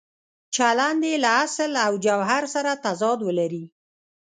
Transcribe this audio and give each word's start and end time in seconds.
چلند 0.55 1.01
یې 1.09 1.15
له 1.23 1.29
اصل 1.45 1.71
او 1.85 1.93
جوهر 2.05 2.43
سره 2.53 2.71
تضاد 2.85 3.19
ولري. 3.27 3.65